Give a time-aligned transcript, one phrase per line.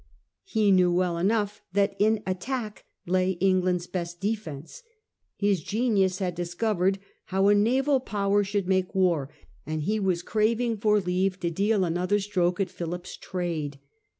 [0.45, 4.81] He knew well enough that in attack lay England's best defence.
[5.35, 9.29] His genius had discovered how a naval power should make war,
[9.63, 13.77] and he was craving for leave to deal another stroke at Philip's trade.